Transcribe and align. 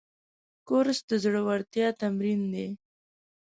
کورس 0.67 0.99
د 1.09 1.11
زړورتیا 1.23 1.87
تمرین 2.01 2.41
دی. 2.53 2.67